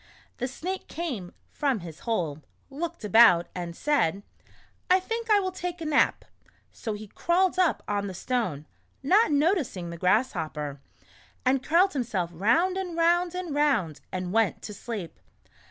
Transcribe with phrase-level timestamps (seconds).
[0.37, 4.23] The Snake came from his hole, looked about, and said:
[4.89, 6.25] "I think I will take a nap."
[6.71, 8.65] So he crawled up on the stone
[9.03, 10.81] (not noticing the Grass hopper)
[11.45, 15.19] and curled himself round and round and round and went to sleep.